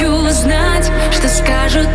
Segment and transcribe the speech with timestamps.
[0.00, 1.89] хочу знать, что скажут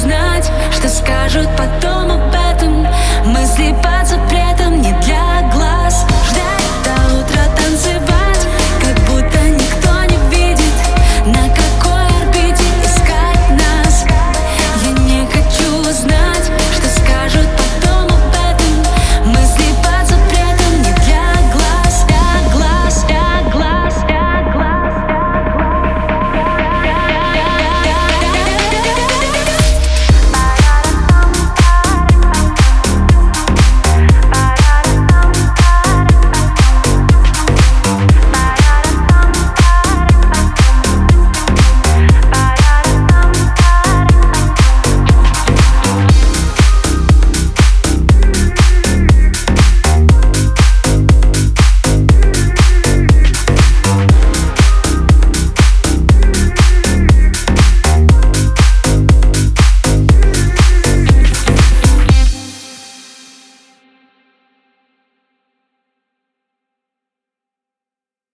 [0.00, 2.19] хочу знать, что скажут потом